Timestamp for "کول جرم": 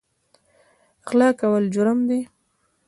1.39-1.99